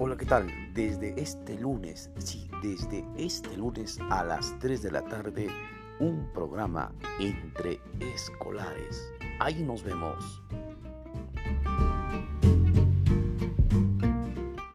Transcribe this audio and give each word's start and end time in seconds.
Hola, 0.00 0.16
¿qué 0.16 0.26
tal? 0.26 0.46
Desde 0.74 1.20
este 1.20 1.58
lunes, 1.58 2.08
sí, 2.18 2.48
desde 2.62 3.04
este 3.16 3.56
lunes 3.56 3.98
a 4.10 4.22
las 4.22 4.56
3 4.60 4.80
de 4.80 4.92
la 4.92 5.02
tarde, 5.02 5.48
un 5.98 6.32
programa 6.32 6.94
entre 7.18 7.80
escolares. 8.14 9.12
Ahí 9.40 9.60
nos 9.60 9.82
vemos. 9.82 10.40